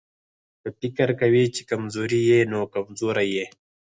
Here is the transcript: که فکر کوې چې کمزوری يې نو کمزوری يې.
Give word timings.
که 0.61 0.69
فکر 0.79 1.09
کوې 1.19 1.43
چې 1.55 1.61
کمزوری 1.69 2.21
يې 2.29 2.39
نو 2.51 2.59
کمزوری 2.73 3.27
يې. 3.35 3.45